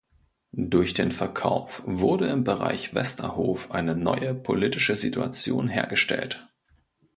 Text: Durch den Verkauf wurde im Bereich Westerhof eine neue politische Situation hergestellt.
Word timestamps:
Durch 0.57 0.95
den 0.95 1.11
Verkauf 1.11 1.83
wurde 1.85 2.25
im 2.25 2.43
Bereich 2.43 2.95
Westerhof 2.95 3.69
eine 3.69 3.95
neue 3.95 4.33
politische 4.33 4.95
Situation 4.95 5.67
hergestellt. 5.67 6.49